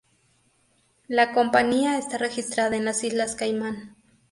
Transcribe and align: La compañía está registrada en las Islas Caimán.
La 1.07 1.31
compañía 1.31 1.99
está 1.99 2.17
registrada 2.17 2.75
en 2.75 2.85
las 2.85 3.03
Islas 3.03 3.35
Caimán. 3.35 3.95